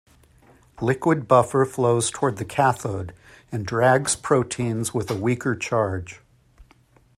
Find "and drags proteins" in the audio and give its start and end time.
3.51-4.95